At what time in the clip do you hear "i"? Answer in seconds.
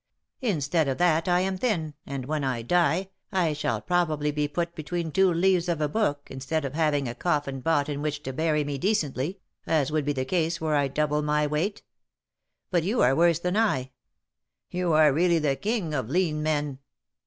1.27-1.41, 2.43-2.63, 3.31-3.53, 10.73-10.87, 13.55-13.91